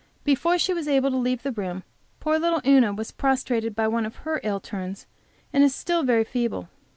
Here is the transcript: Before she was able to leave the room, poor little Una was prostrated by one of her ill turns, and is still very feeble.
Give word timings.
Before 0.23 0.57
she 0.57 0.73
was 0.73 0.87
able 0.87 1.11
to 1.11 1.17
leave 1.17 1.43
the 1.43 1.51
room, 1.51 1.83
poor 2.19 2.39
little 2.39 2.59
Una 2.65 2.91
was 2.91 3.11
prostrated 3.11 3.75
by 3.75 3.87
one 3.87 4.03
of 4.03 4.15
her 4.25 4.41
ill 4.43 4.59
turns, 4.59 5.05
and 5.53 5.63
is 5.63 5.75
still 5.75 6.01
very 6.01 6.23
feeble. 6.23 6.69